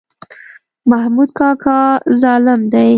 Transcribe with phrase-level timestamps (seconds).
[0.91, 1.79] محمود کاکا
[2.21, 2.89] ظالم دی.